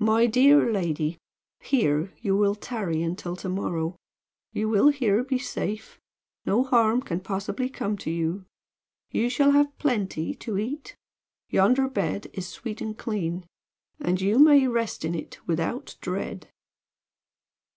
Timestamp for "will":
2.36-2.56, 4.68-4.88